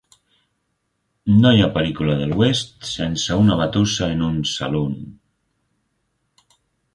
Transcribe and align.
No 1.43 1.51
hi 1.51 1.59
ha 1.65 1.69
pel·lícula 1.75 2.15
de 2.21 2.29
l'oest 2.31 2.73
sense 2.93 3.37
una 3.43 3.59
batussa 3.61 4.09
en 4.15 4.25
un 4.31 4.41
"saloon". 4.55 4.97